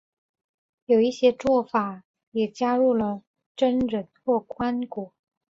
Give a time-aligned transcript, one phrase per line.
[0.87, 2.01] 有一些做法
[2.31, 3.21] 也加入榛
[3.87, 5.13] 仁或干果。